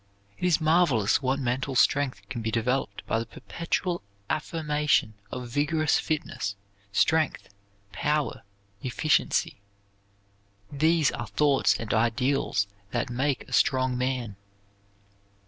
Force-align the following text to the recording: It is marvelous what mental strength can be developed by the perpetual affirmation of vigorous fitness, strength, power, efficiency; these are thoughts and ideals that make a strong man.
It 0.39 0.45
is 0.47 0.59
marvelous 0.59 1.21
what 1.21 1.37
mental 1.37 1.75
strength 1.75 2.27
can 2.27 2.41
be 2.41 2.49
developed 2.49 3.05
by 3.05 3.19
the 3.19 3.25
perpetual 3.27 4.01
affirmation 4.31 5.13
of 5.31 5.47
vigorous 5.47 5.99
fitness, 5.99 6.55
strength, 6.91 7.49
power, 7.91 8.41
efficiency; 8.81 9.61
these 10.71 11.11
are 11.11 11.27
thoughts 11.27 11.79
and 11.79 11.93
ideals 11.93 12.65
that 12.89 13.11
make 13.11 13.47
a 13.47 13.53
strong 13.53 13.95
man. 13.95 14.37